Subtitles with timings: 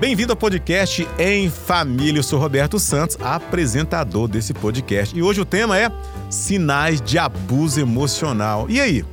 [0.00, 2.20] Bem-vindo ao podcast Em Família.
[2.20, 5.16] Eu sou Roberto Santos, apresentador desse podcast.
[5.16, 5.90] E hoje o tema é
[6.30, 8.70] sinais de abuso emocional.
[8.70, 9.04] E aí?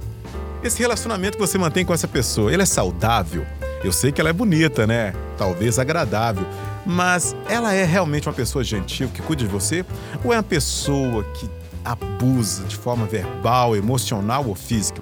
[0.64, 3.44] Esse relacionamento que você mantém com essa pessoa, ele é saudável?
[3.84, 5.16] Eu sei que ela é bonita, né?
[5.40, 6.46] Talvez agradável,
[6.86, 9.84] mas ela é realmente uma pessoa gentil que cuida de você?
[10.24, 11.50] Ou é uma pessoa que
[11.84, 14.95] abusa de forma verbal, emocional ou física?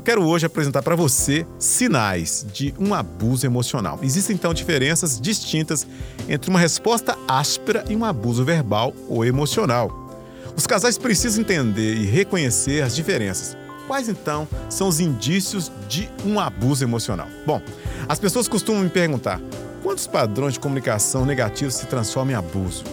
[0.00, 3.98] Eu quero hoje apresentar para você sinais de um abuso emocional.
[4.02, 5.86] Existem então diferenças distintas
[6.26, 9.92] entre uma resposta áspera e um abuso verbal ou emocional.
[10.56, 13.54] Os casais precisam entender e reconhecer as diferenças.
[13.86, 17.28] Quais então são os indícios de um abuso emocional?
[17.44, 17.60] Bom,
[18.08, 19.38] as pessoas costumam me perguntar:
[19.82, 22.84] quantos padrões de comunicação negativos se transformam em abuso?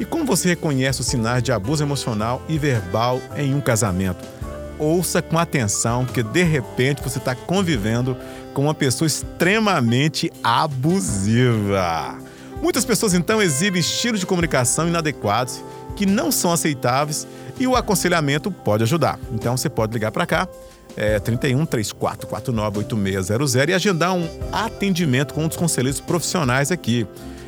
[0.00, 4.35] E como você reconhece os sinais de abuso emocional e verbal em um casamento?
[4.78, 8.16] Ouça com atenção, porque de repente você está convivendo
[8.54, 12.18] com uma pessoa extremamente abusiva.
[12.62, 15.62] Muitas pessoas então exibem estilos de comunicação inadequados
[15.94, 17.26] que não são aceitáveis
[17.58, 19.18] e o aconselhamento pode ajudar.
[19.32, 20.48] Então você pode ligar para cá,
[20.96, 27.06] é, 31 34 49 8600 e agendar um atendimento com um dos conselheiros profissionais aqui.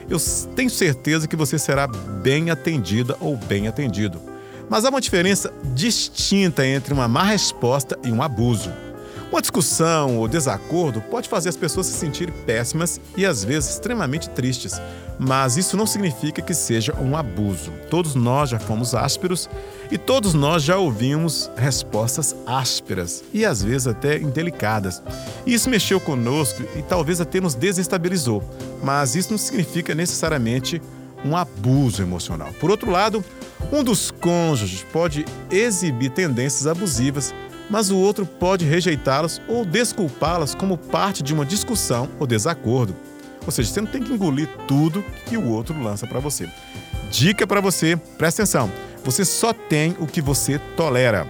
[0.08, 0.18] Eu
[0.56, 4.27] tenho certeza que você será bem atendida ou bem atendido.
[4.68, 8.70] Mas há uma diferença distinta entre uma má resposta e um abuso.
[9.30, 14.30] Uma discussão ou desacordo pode fazer as pessoas se sentirem péssimas e às vezes extremamente
[14.30, 14.80] tristes,
[15.18, 17.70] mas isso não significa que seja um abuso.
[17.90, 19.48] Todos nós já fomos ásperos
[19.90, 25.02] e todos nós já ouvimos respostas ásperas e às vezes até indelicadas.
[25.46, 28.42] Isso mexeu conosco e talvez até nos desestabilizou,
[28.82, 30.80] mas isso não significa necessariamente
[31.22, 32.50] um abuso emocional.
[32.58, 33.22] Por outro lado,
[33.72, 37.34] um dos cônjuges pode exibir tendências abusivas,
[37.68, 42.94] mas o outro pode rejeitá-las ou desculpá-las como parte de uma discussão ou desacordo.
[43.44, 46.48] Ou seja, você não tem que engolir tudo que o outro lança para você.
[47.10, 48.70] Dica para você, presta atenção:
[49.04, 51.26] você só tem o que você tolera.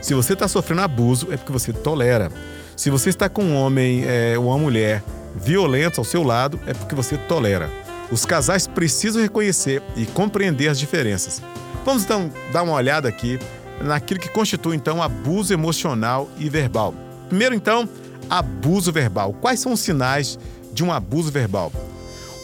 [0.00, 2.30] Se você está sofrendo abuso, é porque você tolera.
[2.76, 5.02] Se você está com um homem é, ou uma mulher
[5.36, 7.70] violentos ao seu lado, é porque você tolera.
[8.10, 11.40] Os casais precisam reconhecer e compreender as diferenças.
[11.84, 13.38] Vamos então dar uma olhada aqui
[13.80, 16.94] naquilo que constitui então abuso emocional e verbal.
[17.28, 17.88] Primeiro então,
[18.30, 19.32] abuso verbal.
[19.34, 20.38] Quais são os sinais
[20.72, 21.72] de um abuso verbal?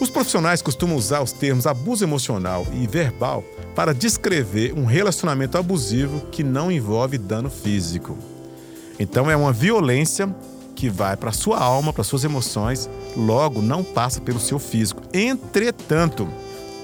[0.01, 3.43] Os profissionais costumam usar os termos abuso emocional e verbal
[3.75, 8.17] para descrever um relacionamento abusivo que não envolve dano físico.
[8.99, 10.33] Então é uma violência
[10.75, 15.01] que vai para sua alma, para suas emoções, logo não passa pelo seu físico.
[15.13, 16.27] Entretanto,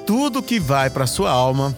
[0.05, 1.75] tudo que vai para sua alma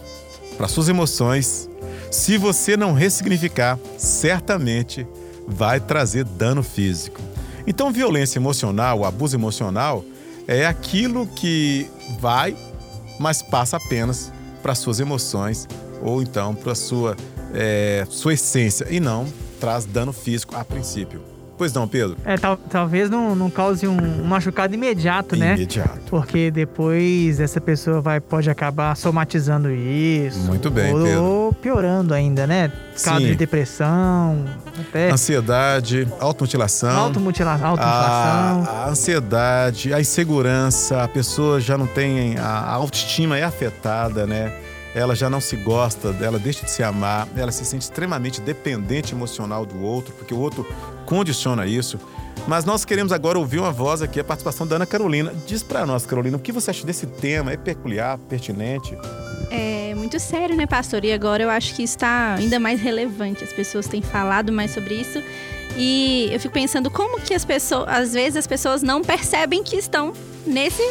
[0.58, 1.70] para suas emoções,
[2.10, 5.06] se você não ressignificar, certamente
[5.46, 7.20] vai trazer dano físico.
[7.64, 10.04] Então, violência emocional, abuso emocional,
[10.48, 11.88] é aquilo que
[12.18, 12.56] vai,
[13.20, 15.68] mas passa apenas para suas emoções
[16.02, 17.16] ou então para sua
[17.54, 19.26] é, sua essência e não
[19.60, 21.37] traz dano físico a princípio.
[21.58, 22.16] Pois não, Pedro?
[22.24, 25.54] É, tal, talvez não, não cause um, um machucado imediato, imediato, né?
[25.56, 26.00] Imediato.
[26.08, 30.38] Porque depois essa pessoa vai, pode acabar somatizando isso.
[30.38, 31.22] Muito bem, ou, Pedro.
[31.24, 32.70] Ou piorando ainda, né?
[33.02, 34.44] Caso de depressão,
[34.78, 35.10] até.
[35.10, 36.96] Ansiedade, automutilação.
[36.96, 38.64] Automutila automutilação.
[38.64, 42.38] A, a ansiedade, a insegurança, a pessoa já não tem.
[42.38, 44.52] A autoestima é afetada, né?
[44.98, 49.14] Ela já não se gosta, ela deixa de se amar, ela se sente extremamente dependente
[49.14, 50.66] emocional do outro, porque o outro
[51.06, 51.98] condiciona isso.
[52.48, 55.32] Mas nós queremos agora ouvir uma voz aqui, a participação da Ana Carolina.
[55.46, 57.52] Diz para nós, Carolina, o que você acha desse tema?
[57.52, 58.96] É peculiar, pertinente?
[59.50, 61.04] É muito sério, né, pastor?
[61.04, 63.44] E agora eu acho que está ainda mais relevante.
[63.44, 65.22] As pessoas têm falado mais sobre isso.
[65.76, 69.76] E eu fico pensando como que as pessoas, às vezes as pessoas não percebem que
[69.76, 70.12] estão
[70.46, 70.82] nesse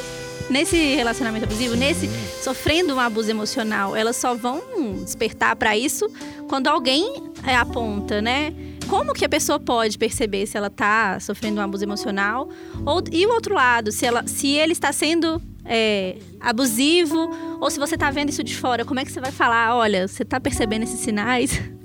[0.49, 2.09] nesse relacionamento abusivo, nesse
[2.41, 4.61] sofrendo um abuso emocional, elas só vão
[5.03, 6.09] despertar para isso
[6.47, 8.53] quando alguém é, aponta, né?
[8.87, 12.47] Como que a pessoa pode perceber se ela está sofrendo um abuso emocional?
[12.85, 17.29] Ou, e o outro lado, se, ela, se ele está sendo é, abusivo,
[17.59, 19.75] ou se você está vendo isso de fora, como é que você vai falar?
[19.75, 21.61] Olha, você está percebendo esses sinais?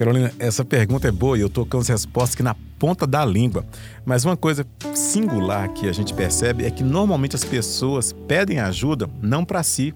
[0.00, 3.22] Carolina, essa pergunta é boa e eu estou com as respostas aqui na ponta da
[3.22, 3.66] língua.
[4.02, 9.10] Mas uma coisa singular que a gente percebe é que normalmente as pessoas pedem ajuda
[9.20, 9.94] não para si,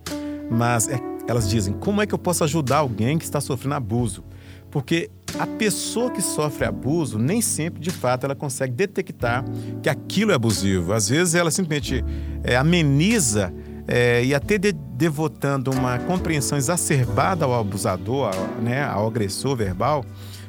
[0.51, 4.23] mas é, elas dizem: como é que eu posso ajudar alguém que está sofrendo abuso?
[4.71, 5.09] Porque
[5.39, 9.43] a pessoa que sofre abuso nem sempre, de fato, ela consegue detectar
[9.83, 10.93] que aquilo é abusivo.
[10.93, 12.05] Às vezes ela simplesmente
[12.43, 13.55] é, ameniza
[13.87, 20.05] é, e até de, devotando uma compreensão exacerbada ao abusador, ao, né, ao agressor verbal,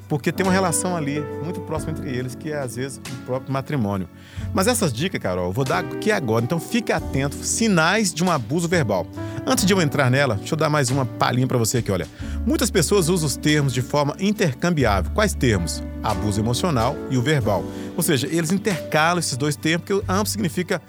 [0.08, 3.52] porque tem uma relação ali muito próxima entre eles, que é às vezes o próprio
[3.52, 4.08] matrimônio.
[4.54, 8.32] Mas essas dicas, Carol, eu vou dar aqui agora, então fique atento, sinais de um
[8.32, 9.08] abuso verbal.
[9.48, 12.08] Antes de eu entrar nela, deixa eu dar mais uma palhinha para você aqui, olha.
[12.46, 15.12] Muitas pessoas usam os termos de forma intercambiável.
[15.12, 15.84] Quais termos?
[16.04, 17.64] Abuso emocional e o verbal.
[17.96, 20.80] Ou seja, eles intercalam esses dois termos, que ambos significam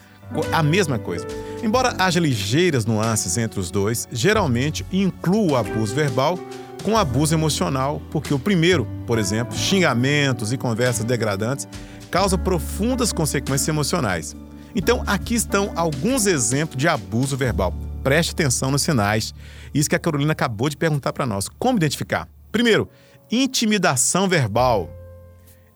[0.53, 1.27] a mesma coisa.
[1.63, 6.39] Embora haja ligeiras nuances entre os dois, geralmente inclui o abuso verbal
[6.83, 11.67] com abuso emocional, porque o primeiro, por exemplo, xingamentos e conversas degradantes,
[12.11, 14.37] causa profundas consequências emocionais.
[14.75, 17.75] Então, aqui estão alguns exemplos de abuso verbal.
[18.05, 19.35] Preste atenção nos sinais.
[19.75, 21.49] Isso que a Carolina acabou de perguntar para nós.
[21.59, 22.29] Como identificar?
[22.53, 22.89] Primeiro,
[23.33, 24.89] intimidação verbal.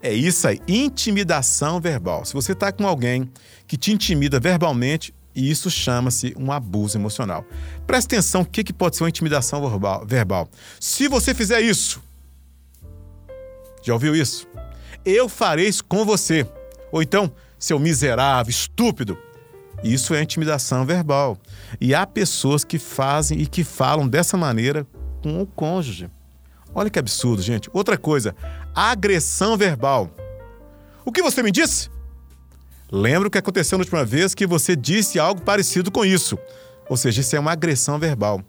[0.03, 2.25] É isso aí, intimidação verbal.
[2.25, 3.31] Se você está com alguém
[3.67, 7.44] que te intimida verbalmente, e isso chama-se um abuso emocional.
[7.87, 9.61] Preste atenção o que, que pode ser uma intimidação
[10.05, 10.49] verbal.
[10.79, 12.03] Se você fizer isso,
[13.82, 14.47] já ouviu isso?
[15.05, 16.47] Eu farei isso com você.
[16.93, 19.17] Ou então, seu miserável, estúpido.
[19.82, 21.38] Isso é intimidação verbal.
[21.81, 24.87] E há pessoas que fazem e que falam dessa maneira
[25.23, 26.11] com o cônjuge.
[26.75, 27.71] Olha que absurdo, gente.
[27.73, 28.35] Outra coisa,
[28.75, 30.11] agressão verbal.
[31.05, 31.88] O que você me disse?
[32.93, 36.37] Lembra o que aconteceu na última vez que você disse algo parecido com isso.
[36.89, 38.43] Ou seja, isso é uma agressão verbal.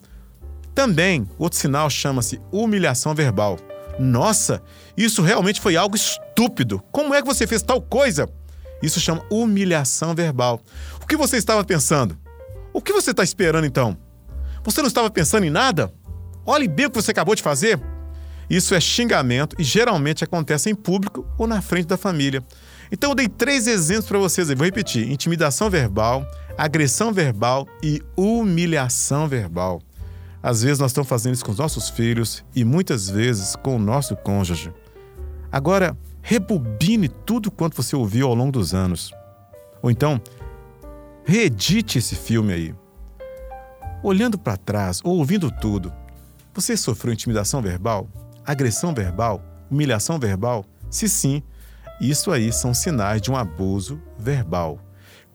[0.74, 3.60] Também, outro sinal chama-se humilhação verbal.
[4.00, 4.64] Nossa,
[4.98, 6.82] isso realmente foi algo estúpido.
[6.92, 8.28] Como é que você fez tal coisa?
[8.82, 10.60] Isso chama humilhação verbal.
[11.04, 12.18] O que você estava pensando?
[12.74, 13.96] O que você está esperando então?
[14.64, 15.94] Você não estava pensando em nada?
[16.46, 17.80] Olhe bem o que você acabou de fazer.
[18.50, 22.44] Isso é xingamento e geralmente acontece em público ou na frente da família.
[22.92, 26.26] Então eu dei três exemplos para vocês e vou repetir: intimidação verbal,
[26.58, 29.82] agressão verbal e humilhação verbal.
[30.44, 33.80] Às vezes nós estamos fazendo isso com os nossos filhos e muitas vezes com o
[33.80, 34.74] nosso cônjuge.
[35.52, 39.14] Agora, rebobine tudo quanto você ouviu ao longo dos anos.
[39.82, 40.20] Ou então,
[41.24, 42.76] reedite esse filme aí.
[44.04, 45.94] Olhando para trás ou ouvindo tudo,
[46.54, 48.10] você sofreu intimidação verbal,
[48.44, 50.66] agressão verbal, humilhação verbal?
[50.90, 51.44] Se sim,
[52.10, 54.80] isso aí são sinais de um abuso verbal.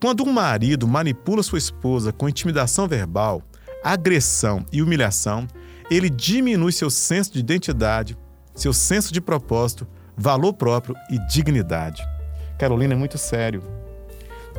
[0.01, 3.43] Quando um marido manipula sua esposa com intimidação verbal,
[3.83, 5.47] agressão e humilhação,
[5.91, 8.19] ele diminui seu senso de identidade,
[8.55, 9.87] seu senso de propósito,
[10.17, 12.03] valor próprio e dignidade.
[12.59, 13.63] Carolina, é muito sério.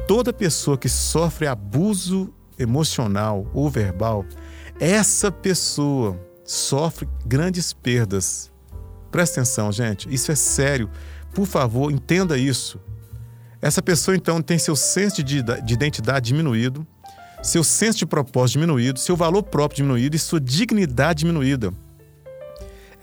[0.08, 4.26] Toda pessoa que sofre abuso emocional ou verbal,
[4.80, 8.52] essa pessoa sofre grandes perdas.
[9.12, 10.90] Presta atenção, gente, isso é sério.
[11.38, 12.80] Por favor, entenda isso.
[13.62, 16.84] Essa pessoa, então, tem seu senso de, de identidade diminuído,
[17.44, 21.72] seu senso de propósito diminuído, seu valor próprio diminuído e sua dignidade diminuída.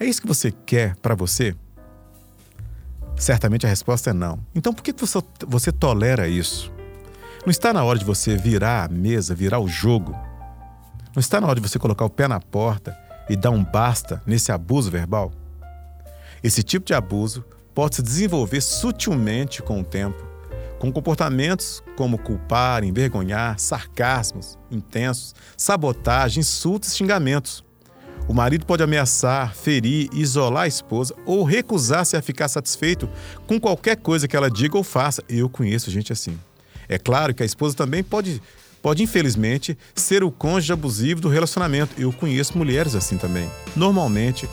[0.00, 1.54] É isso que você quer para você?
[3.14, 4.44] Certamente a resposta é não.
[4.52, 6.72] Então por que você, você tolera isso?
[7.46, 10.10] Não está na hora de você virar a mesa, virar o jogo?
[11.14, 12.98] Não está na hora de você colocar o pé na porta
[13.30, 15.30] e dar um basta nesse abuso verbal?
[16.42, 20.22] Esse tipo de abuso pode se desenvolver sutilmente com o tempo,
[20.78, 27.64] com comportamentos como culpar, envergonhar, sarcasmos intensos, sabotagem, insultos e xingamentos.
[28.26, 33.08] O marido pode ameaçar, ferir, isolar a esposa ou recusar-se a ficar satisfeito
[33.46, 35.22] com qualquer coisa que ela diga ou faça.
[35.28, 36.38] Eu conheço gente assim.
[36.88, 38.40] É claro que a esposa também pode,
[38.80, 42.00] pode infelizmente, ser o cônjuge abusivo do relacionamento.
[42.00, 43.50] Eu conheço mulheres assim também.
[43.76, 44.48] Normalmente,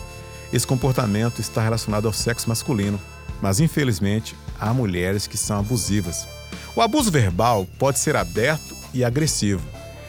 [0.54, 3.00] esse comportamento está relacionado ao sexo masculino,
[3.42, 6.28] mas infelizmente há mulheres que são abusivas.
[6.76, 9.62] O abuso verbal pode ser aberto e agressivo,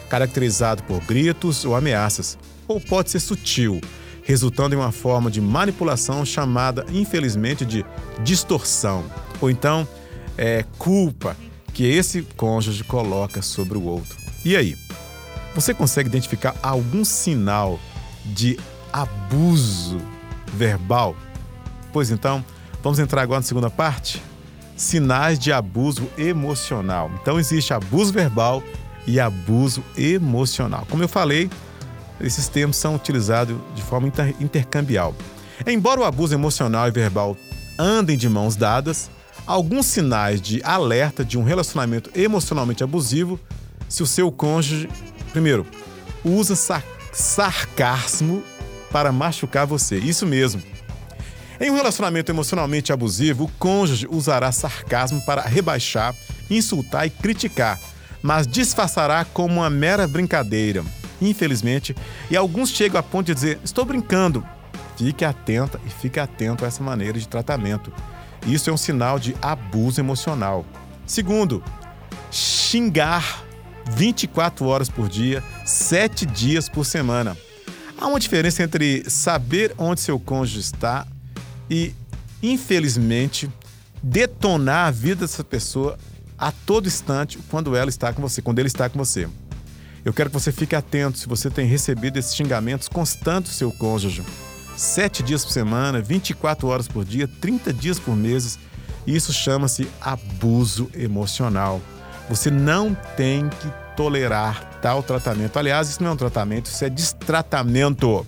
[0.09, 3.81] caracterizado por gritos ou ameaças, ou pode ser sutil,
[4.23, 7.85] resultando em uma forma de manipulação chamada, infelizmente, de
[8.23, 9.03] distorção,
[9.41, 9.87] ou então
[10.37, 11.35] é, culpa
[11.73, 14.17] que esse cônjuge coloca sobre o outro.
[14.45, 14.75] E aí?
[15.55, 17.79] Você consegue identificar algum sinal
[18.25, 18.57] de
[18.91, 20.01] abuso
[20.53, 21.15] verbal?
[21.91, 22.43] Pois então,
[22.81, 24.21] vamos entrar agora na segunda parte?
[24.75, 27.11] Sinais de abuso emocional.
[27.21, 28.63] Então, existe abuso verbal
[29.05, 30.87] e abuso emocional.
[30.89, 31.49] Como eu falei,
[32.19, 35.13] esses termos são utilizados de forma inter intercambial.
[35.67, 37.37] Embora o abuso emocional e verbal
[37.77, 39.09] andem de mãos dadas,
[39.45, 43.39] alguns sinais de alerta de um relacionamento emocionalmente abusivo
[43.87, 44.89] se o seu cônjuge,
[45.31, 45.65] primeiro,
[46.23, 46.55] usa
[47.11, 48.43] sarcasmo
[48.93, 49.97] para machucar você.
[49.97, 50.61] Isso mesmo.
[51.59, 56.15] Em um relacionamento emocionalmente abusivo, o cônjuge usará sarcasmo para rebaixar,
[56.49, 57.79] insultar e criticar,
[58.21, 60.83] mas disfarçará como uma mera brincadeira.
[61.19, 61.95] Infelizmente,
[62.29, 64.45] e alguns chegam a ponto de dizer: estou brincando.
[64.95, 67.91] Fique atenta e fique atento a essa maneira de tratamento.
[68.45, 70.65] Isso é um sinal de abuso emocional.
[71.05, 71.63] Segundo,
[72.29, 73.43] xingar
[73.91, 77.35] 24 horas por dia, 7 dias por semana.
[78.03, 81.07] Há uma diferença entre saber onde seu cônjuge está
[81.69, 81.95] e,
[82.41, 83.49] infelizmente,
[84.03, 85.97] detonar a vida dessa pessoa
[86.37, 89.29] a todo instante quando ela está com você, quando ele está com você.
[90.03, 93.71] Eu quero que você fique atento se você tem recebido esses xingamentos constantes do seu
[93.71, 94.21] cônjuge.
[94.75, 98.59] Sete dias por semana, 24 horas por dia, 30 dias por mês.
[99.07, 101.79] Isso chama-se abuso emocional.
[102.29, 105.57] Você não tem que tolerar tal tratamento.
[105.57, 108.25] Aliás, isso não é um tratamento, isso é destratamento.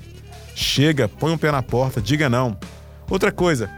[0.55, 2.57] Chega, põe um pé na porta, diga não.
[3.09, 3.69] Outra coisa,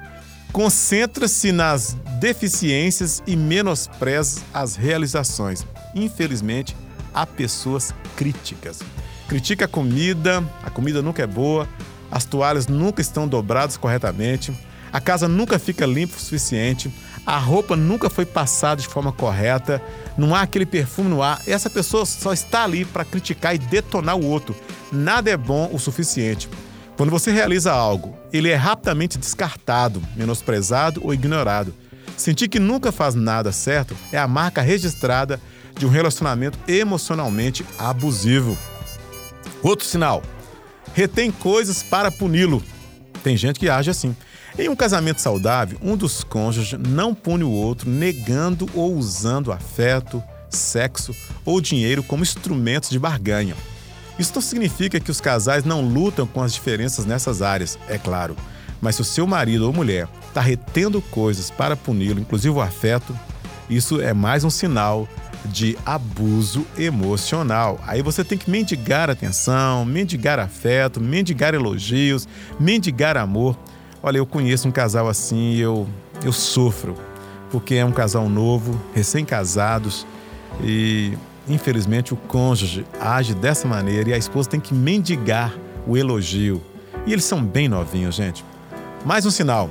[0.51, 5.65] concentra-se nas deficiências e menospreza as realizações.
[5.95, 6.75] Infelizmente,
[7.13, 8.79] há pessoas críticas.
[9.27, 11.67] Critica a comida, a comida nunca é boa,
[12.09, 14.53] as toalhas nunca estão dobradas corretamente,
[14.97, 16.91] a casa nunca fica limpa o suficiente,
[17.23, 19.79] a roupa nunca foi passada de forma correta,
[20.17, 21.39] não há aquele perfume no ar.
[21.45, 24.55] Essa pessoa só está ali para criticar e detonar o outro.
[24.91, 26.49] Nada é bom o suficiente.
[26.95, 31.75] Quando você realiza algo, ele é rapidamente descartado, menosprezado ou ignorado.
[32.17, 35.39] Sentir que nunca faz nada certo é a marca registrada
[35.77, 38.57] de um relacionamento emocionalmente abusivo.
[39.61, 40.23] Outro sinal:
[40.95, 42.63] retém coisas para puni-lo.
[43.21, 44.15] Tem gente que age assim.
[44.57, 50.23] Em um casamento saudável, um dos cônjuges não pune o outro negando ou usando afeto,
[50.49, 53.55] sexo ou dinheiro como instrumentos de barganha.
[54.17, 58.35] Isso não significa que os casais não lutam com as diferenças nessas áreas, é claro.
[58.81, 63.17] Mas se o seu marido ou mulher está retendo coisas para puni-lo, inclusive o afeto,
[63.69, 65.07] isso é mais um sinal
[65.45, 67.79] de abuso emocional.
[67.85, 72.27] Aí você tem que mendigar atenção, mendigar afeto, mendigar elogios,
[72.59, 73.55] mendigar amor.
[74.07, 75.85] Olha, eu conheço um casal assim e eu,
[76.23, 76.95] eu sofro,
[77.51, 80.07] porque é um casal novo, recém-casados
[80.63, 85.53] e infelizmente o cônjuge age dessa maneira e a esposa tem que mendigar
[85.85, 86.63] o elogio.
[87.05, 88.45] E eles são bem novinhos, gente.
[89.03, 89.69] Mais um sinal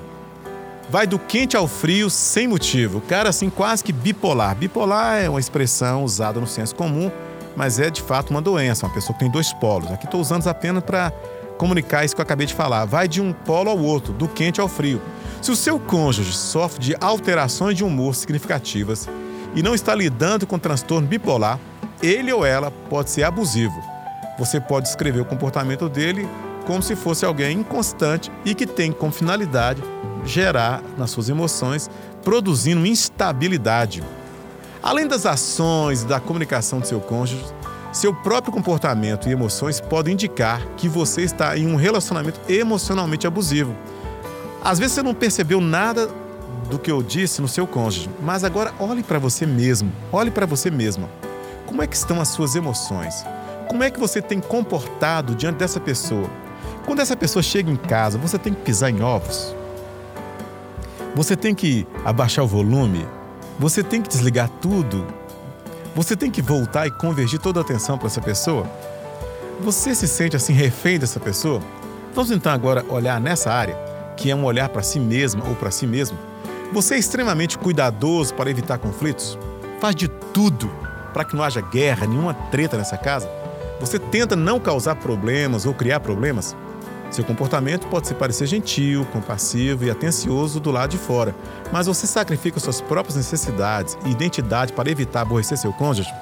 [0.90, 3.00] vai do quente ao frio sem motivo.
[3.00, 4.54] Cara, assim, quase que bipolar.
[4.54, 7.10] Bipolar é uma expressão usada no senso comum,
[7.56, 9.90] mas é de fato uma doença, uma pessoa que tem dois polos.
[9.90, 11.10] Aqui estou usando apenas para
[11.56, 12.84] comunicar isso que eu acabei de falar.
[12.84, 15.00] Vai de um polo ao outro, do quente ao frio.
[15.42, 19.08] Se o seu cônjuge sofre de alterações de humor significativas
[19.54, 21.58] e não está lidando com transtorno bipolar,
[22.02, 23.74] ele ou ela pode ser abusivo.
[24.38, 26.28] Você pode descrever o comportamento dele
[26.66, 29.82] como se fosse alguém inconstante e que tem como finalidade
[30.24, 31.88] gerar nas suas emoções,
[32.22, 34.02] produzindo instabilidade.
[34.82, 37.44] Além das ações e da comunicação do seu cônjuge,
[37.96, 43.74] seu próprio comportamento e emoções podem indicar que você está em um relacionamento emocionalmente abusivo.
[44.62, 46.10] Às vezes você não percebeu nada
[46.68, 50.44] do que eu disse no seu cônjuge, mas agora olhe para você mesmo, olhe para
[50.44, 51.08] você mesma.
[51.64, 53.24] Como é que estão as suas emoções?
[53.66, 56.28] Como é que você tem comportado diante dessa pessoa?
[56.84, 59.56] Quando essa pessoa chega em casa, você tem que pisar em ovos?
[61.14, 63.08] Você tem que abaixar o volume,
[63.58, 65.06] você tem que desligar tudo,
[65.96, 68.66] você tem que voltar e convergir toda a atenção para essa pessoa.
[69.62, 71.62] Você se sente assim refém dessa pessoa?
[72.14, 73.74] Vamos então agora olhar nessa área,
[74.14, 76.18] que é um olhar para si mesma ou para si mesmo.
[76.70, 79.38] Você é extremamente cuidadoso para evitar conflitos?
[79.80, 80.70] Faz de tudo
[81.14, 83.26] para que não haja guerra, nenhuma treta nessa casa?
[83.80, 86.54] Você tenta não causar problemas ou criar problemas?
[87.10, 91.34] Seu comportamento pode se parecer gentil, compassivo e atencioso do lado de fora,
[91.72, 96.12] mas você sacrifica suas próprias necessidades e identidade para evitar aborrecer seu cônjuge?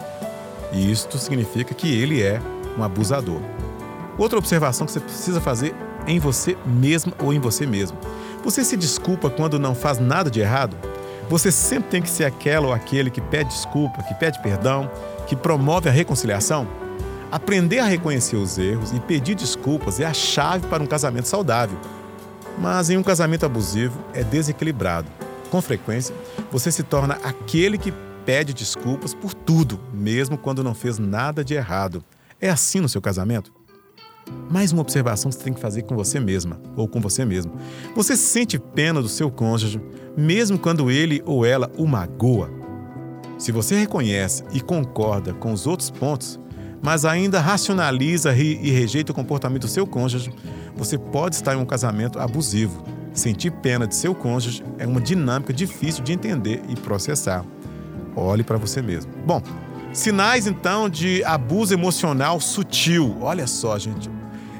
[0.73, 2.41] E isto significa que ele é
[2.79, 3.41] um abusador.
[4.19, 5.75] Outra observação que você precisa fazer
[6.07, 7.99] em você mesmo ou em você mesmo.
[8.45, 10.77] Você se desculpa quando não faz nada de errado?
[11.29, 14.91] Você sempre tem que ser aquela ou aquele que pede desculpa, que pede perdão,
[15.27, 16.84] que promove a reconciliação?
[17.35, 21.77] Aprender a reconhecer os erros e pedir desculpas é a chave para um casamento saudável.
[22.61, 25.11] Mas em um casamento abusivo é desequilibrado.
[25.51, 26.15] Com frequência,
[26.53, 27.93] você se torna aquele que
[28.25, 32.05] pede desculpas por tudo, mesmo quando não fez nada de errado.
[32.41, 33.53] É assim no seu casamento?
[34.49, 37.53] Mais uma observação que você tem que fazer com você mesma ou com você mesmo.
[37.97, 39.81] Você sente pena do seu cônjuge,
[40.17, 42.49] mesmo quando ele ou ela o magoa?
[43.41, 46.39] Se você reconhece e concorda com os outros pontos,
[46.85, 50.31] mas ainda racionaliza e rejeita o comportamento do seu cônjuge,
[50.77, 52.85] você pode estar em um casamento abusivo.
[53.13, 57.45] Sentir pena de seu cônjuge é uma dinâmica difícil de entender e processar.
[58.15, 59.11] Olhe para você mesmo.
[59.25, 59.41] Bom,
[59.95, 63.17] Sinais, então, de abuso emocional sutil.
[63.21, 64.11] Olha só, gente.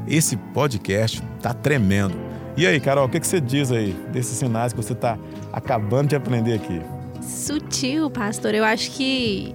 [0.07, 2.15] Esse podcast tá tremendo.
[2.57, 5.19] E aí, Carol, o que, você diz aí desses sinais que você está
[5.53, 6.81] acabando de aprender aqui?
[7.21, 8.55] Sutil, pastor.
[8.55, 9.53] Eu acho que,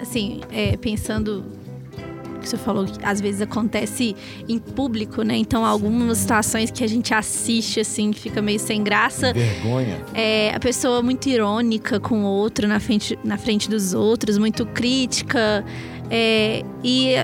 [0.00, 1.44] assim, é, pensando
[2.44, 4.14] que você falou que às vezes acontece
[4.48, 5.36] em público, né?
[5.36, 9.32] Então, algumas situações que a gente assiste, assim, fica meio sem graça.
[9.32, 10.04] Vergonha.
[10.14, 14.66] É, a pessoa muito irônica com o outro na frente, na frente dos outros, muito
[14.66, 15.64] crítica.
[16.10, 17.14] É, e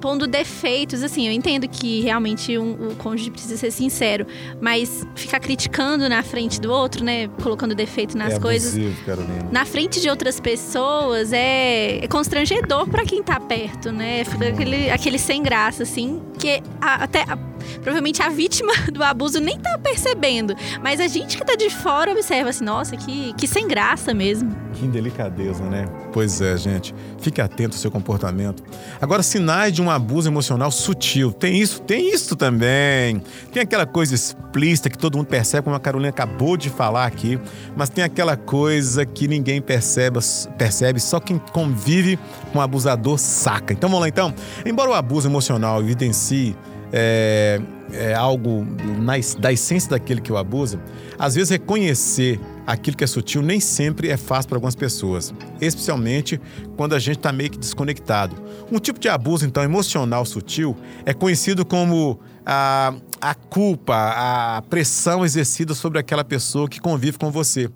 [0.00, 4.26] pondo defeitos, assim, eu entendo que realmente um, o cônjuge precisa ser sincero,
[4.60, 9.48] mas ficar criticando na frente do outro, né, colocando defeito nas é coisas, abusivo, Carolina.
[9.50, 14.24] na frente de outras pessoas é, é constrangedor para quem tá perto, né?
[14.24, 17.38] Fica aquele, aquele sem graça, assim, que a, até a,
[17.74, 22.12] provavelmente a vítima do abuso nem tá percebendo, mas a gente que tá de fora
[22.12, 24.68] observa assim, nossa, que, que sem graça mesmo.
[24.74, 25.86] Que delicadeza, né?
[26.12, 26.94] Pois é, gente.
[27.18, 28.62] Fique atento ao seu comportamento.
[29.00, 31.32] Agora, sinais de um abuso emocional sutil.
[31.32, 31.80] Tem isso?
[31.82, 33.20] Tem isso também.
[33.52, 37.40] Tem aquela coisa explícita que todo mundo percebe, como a Carolina acabou de falar aqui,
[37.76, 40.20] mas tem aquela coisa que ninguém percebe,
[40.56, 42.18] percebe só quem convive
[42.52, 43.72] com o abusador saca.
[43.72, 44.32] Então vamos lá então.
[44.64, 46.56] Embora o abuso emocional evidencie
[46.92, 47.60] é,
[47.92, 48.66] é algo
[48.98, 50.80] na, da essência daquele que o abusa,
[51.18, 56.40] às vezes reconhecer aquilo que é sutil nem sempre é fácil para algumas pessoas, especialmente
[56.76, 58.36] quando a gente está meio que desconectado.
[58.70, 60.76] Um tipo de abuso, então, emocional sutil
[61.06, 67.30] é conhecido como a, a culpa, a pressão exercida sobre aquela pessoa que convive com
[67.30, 67.70] você.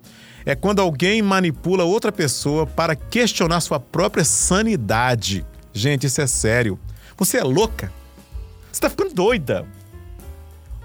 [0.45, 5.47] É quando alguém manipula outra pessoa para questionar sua própria sanidade.
[5.73, 6.78] Gente, isso é sério.
[7.16, 7.92] Você é louca?
[8.82, 9.64] Está ficando doida.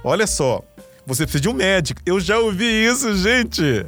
[0.03, 0.63] Olha só,
[1.03, 1.99] você precisa de um médico.
[2.05, 3.87] Eu já ouvi isso, gente.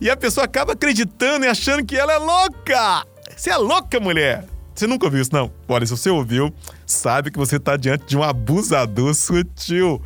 [0.00, 3.04] E a pessoa acaba acreditando e achando que ela é louca.
[3.36, 4.44] Você é louca, mulher.
[4.72, 5.50] Você nunca ouviu isso, não?
[5.66, 6.54] Olha, se você ouviu,
[6.86, 10.00] sabe que você está diante de um abusador sutil.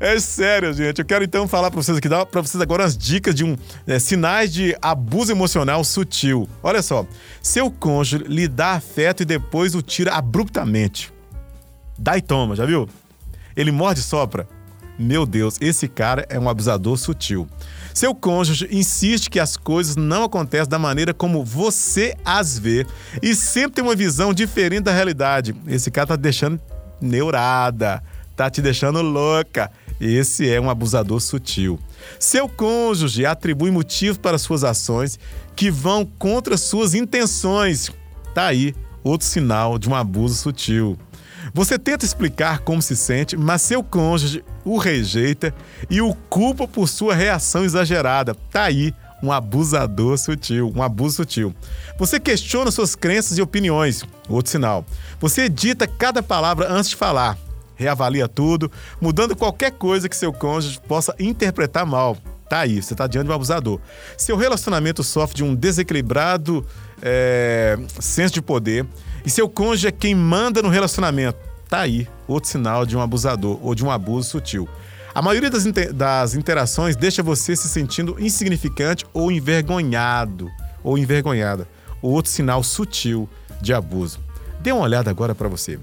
[0.00, 0.98] É sério, gente.
[0.98, 3.56] Eu quero então falar para vocês aqui, dar para vocês agora as dicas de um
[3.86, 6.48] é, sinais de abuso emocional sutil.
[6.64, 7.06] Olha só,
[7.40, 11.16] seu cônjuge lhe dá afeto e depois o tira abruptamente.
[11.98, 12.88] Dá e toma, já viu?
[13.56, 14.46] Ele morde e sopra.
[14.98, 17.46] Meu Deus, esse cara é um abusador sutil.
[17.94, 22.86] Seu cônjuge insiste que as coisas não acontecem da maneira como você as vê
[23.22, 25.54] e sempre tem uma visão diferente da realidade.
[25.66, 26.60] Esse cara tá te deixando
[27.00, 28.02] neurada,
[28.36, 29.70] tá te deixando louca.
[30.00, 31.78] Esse é um abusador sutil.
[32.20, 35.18] Seu cônjuge atribui motivos para suas ações
[35.56, 37.90] que vão contra suas intenções.
[38.34, 40.96] Tá aí outro sinal de um abuso sutil.
[41.52, 45.54] Você tenta explicar como se sente, mas seu cônjuge o rejeita
[45.88, 48.34] e o culpa por sua reação exagerada.
[48.50, 51.54] Tá aí um abusador sutil, um abuso sutil.
[51.98, 54.04] Você questiona suas crenças e opiniões.
[54.28, 54.84] Outro sinal.
[55.20, 57.36] Você edita cada palavra antes de falar.
[57.74, 62.16] Reavalia tudo, mudando qualquer coisa que seu cônjuge possa interpretar mal.
[62.48, 63.78] Tá aí, você está diante de um abusador.
[64.16, 66.64] Seu relacionamento sofre de um desequilibrado
[67.02, 68.86] é, senso de poder
[69.24, 71.38] e seu cônjuge é quem manda no relacionamento.
[71.68, 74.68] Tá aí, outro sinal de um abusador ou de um abuso sutil.
[75.14, 80.48] A maioria das, inter das interações deixa você se sentindo insignificante ou envergonhado
[80.82, 81.68] ou envergonhada.
[82.00, 83.28] Outro sinal sutil
[83.60, 84.20] de abuso.
[84.60, 85.78] Dê uma olhada agora para você.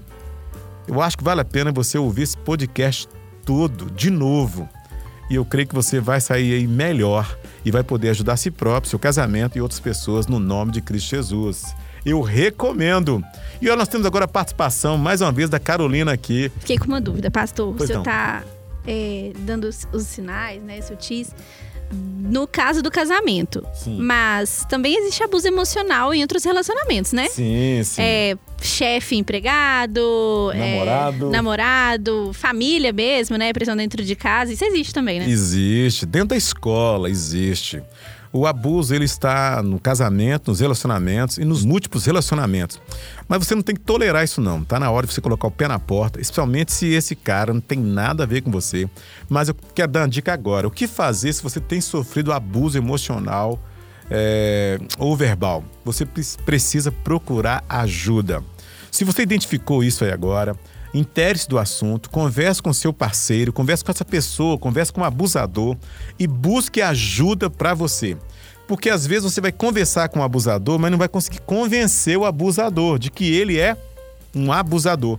[0.88, 3.08] Eu acho que vale a pena você ouvir esse podcast
[3.44, 4.68] todo de novo.
[5.28, 8.50] E eu creio que você vai sair aí melhor e vai poder ajudar a si
[8.50, 11.74] próprio, seu casamento e outras pessoas no nome de Cristo Jesus
[12.06, 13.22] eu recomendo.
[13.60, 16.50] E nós temos agora a participação, mais uma vez, da Carolina aqui.
[16.60, 17.74] Fiquei com uma dúvida, pastor.
[17.76, 18.44] Pois o senhor está
[18.86, 21.34] é, dando os, os, sinais, né, sutis,
[21.90, 23.66] no caso do casamento.
[23.74, 23.98] Sim.
[24.00, 27.28] Mas também existe abuso emocional em outros relacionamentos, né?
[27.28, 28.00] Sim, sim.
[28.00, 31.26] É, chefe, empregado, namorado.
[31.26, 33.52] É, namorado, família mesmo, né?
[33.52, 34.52] Pressão dentro de casa.
[34.52, 35.28] Isso existe também, né?
[35.28, 36.06] Existe.
[36.06, 37.82] Dentro da escola, existe.
[38.36, 42.78] O abuso ele está no casamento, nos relacionamentos e nos múltiplos relacionamentos.
[43.26, 44.62] Mas você não tem que tolerar isso não.
[44.62, 47.62] Tá na hora de você colocar o pé na porta, especialmente se esse cara não
[47.62, 48.86] tem nada a ver com você.
[49.26, 50.68] Mas eu quero dar uma dica agora.
[50.68, 53.58] O que fazer se você tem sofrido abuso emocional
[54.10, 55.64] é, ou verbal?
[55.82, 56.04] Você
[56.44, 58.44] precisa procurar ajuda.
[58.90, 60.54] Se você identificou isso aí agora,
[60.96, 65.06] Intere-se do assunto, converse com seu parceiro, converse com essa pessoa, converse com o um
[65.06, 65.76] abusador
[66.18, 68.16] e busque ajuda para você.
[68.66, 72.24] Porque às vezes você vai conversar com o abusador, mas não vai conseguir convencer o
[72.24, 73.76] abusador de que ele é
[74.34, 75.18] um abusador.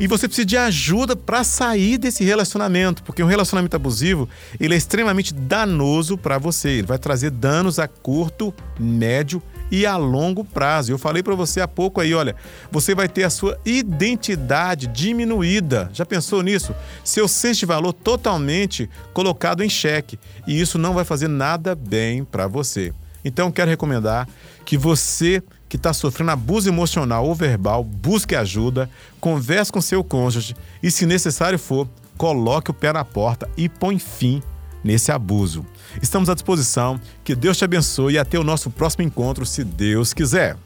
[0.00, 4.76] E você precisa de ajuda para sair desse relacionamento, porque um relacionamento abusivo, ele é
[4.78, 6.70] extremamente danoso para você.
[6.70, 10.92] Ele vai trazer danos a curto, médio e a longo prazo.
[10.92, 12.34] Eu falei para você há pouco aí, olha,
[12.70, 15.90] você vai ter a sua identidade diminuída.
[15.92, 16.74] Já pensou nisso?
[17.04, 22.24] Seu senso de valor totalmente colocado em xeque, e isso não vai fazer nada bem
[22.24, 22.92] para você.
[23.24, 24.28] Então, quero recomendar
[24.64, 28.88] que você que está sofrendo abuso emocional ou verbal, busque ajuda,
[29.20, 33.98] converse com seu cônjuge e, se necessário for, coloque o pé na porta e põe
[33.98, 34.42] fim
[34.88, 35.66] nesse abuso.
[36.02, 36.98] Estamos à disposição.
[37.22, 40.56] Que Deus te abençoe e até o nosso próximo encontro, se Deus quiser.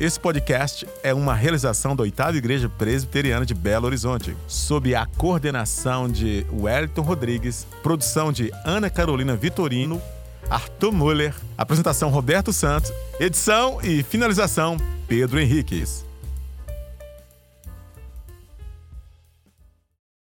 [0.00, 6.08] Esse podcast é uma realização da Oitava Igreja Presbiteriana de Belo Horizonte, sob a coordenação
[6.08, 10.00] de Wellington Rodrigues, produção de Ana Carolina Vitorino,
[10.50, 14.76] Arthur Muller, apresentação Roberto Santos, edição e finalização
[15.06, 16.07] Pedro Henriques.